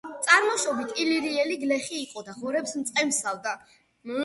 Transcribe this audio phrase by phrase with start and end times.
[0.27, 3.57] წარმოშობით ილირიელი გლეხი იყო და ღორებს მწყემსავდა.